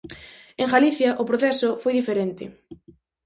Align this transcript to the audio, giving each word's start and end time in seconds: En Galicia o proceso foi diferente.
En 0.61 0.67
Galicia 0.75 1.09
o 1.21 1.27
proceso 1.29 1.69
foi 1.81 1.93
diferente. 1.99 2.43